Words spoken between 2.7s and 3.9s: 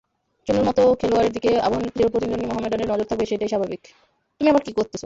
নজর থাকবে, সেটাই স্বাভাবিক।